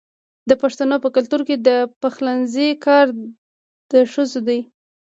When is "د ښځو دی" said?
3.91-4.59